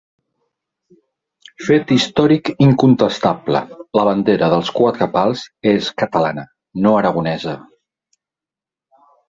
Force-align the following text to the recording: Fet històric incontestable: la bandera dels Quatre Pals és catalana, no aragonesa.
Fet 1.67 1.93
històric 1.95 2.49
incontestable: 2.69 3.61
la 3.99 4.07
bandera 4.09 4.51
dels 4.55 4.73
Quatre 4.79 5.11
Pals 5.19 5.45
és 5.75 5.93
catalana, 6.05 6.49
no 6.87 6.97
aragonesa. 7.05 7.57